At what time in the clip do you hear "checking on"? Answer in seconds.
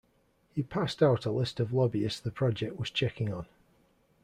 2.89-3.45